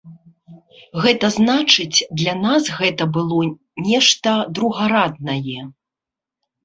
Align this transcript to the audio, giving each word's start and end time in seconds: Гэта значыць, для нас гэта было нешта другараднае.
Гэта 1.03 1.27
значыць, 1.35 2.05
для 2.23 2.33
нас 2.45 2.71
гэта 2.79 3.03
было 3.17 3.41
нешта 3.91 4.35
другараднае. 4.59 5.59